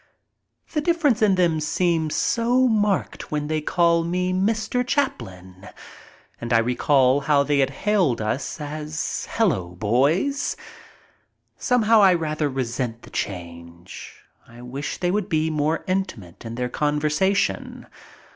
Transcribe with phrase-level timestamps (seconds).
[0.73, 4.83] The difference in them seems so marked when they call me Mr.
[4.83, 5.69] Chaplin
[6.39, 10.57] and I recall how they had hailed us as "Hello, boys."
[11.55, 14.23] Somehow I rather resent the change.
[14.47, 17.85] I wish they would be more intimate in their conversation.